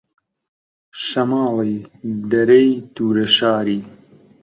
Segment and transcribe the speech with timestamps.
[1.05, 1.73] شەماڵی
[2.31, 3.81] دەرەی دوورە شاری